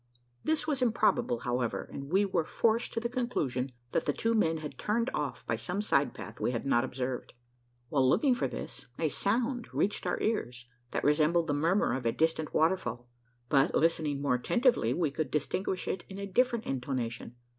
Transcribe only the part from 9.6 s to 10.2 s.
reached our